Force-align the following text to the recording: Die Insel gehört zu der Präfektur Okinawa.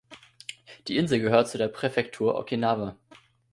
Die 0.87 0.97
Insel 0.97 1.19
gehört 1.19 1.47
zu 1.47 1.59
der 1.59 1.67
Präfektur 1.67 2.33
Okinawa. 2.33 2.97